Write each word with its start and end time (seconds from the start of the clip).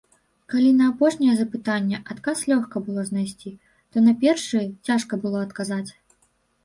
Калі 0.53 0.69
на 0.77 0.85
апошняе 0.91 1.33
запытанне 1.41 1.97
адказ 2.15 2.41
лёгка 2.53 2.75
было 2.87 3.01
знайсці, 3.09 3.51
то 3.93 3.97
на 4.07 4.17
першыя 4.25 4.67
цяжка 4.91 5.13
было 5.27 5.37
адказаць. 5.51 5.87